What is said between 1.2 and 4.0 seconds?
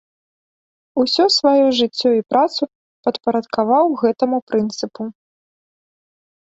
сваё жыццё і працу падпарадкаваў